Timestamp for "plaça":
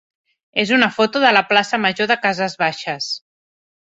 1.51-1.79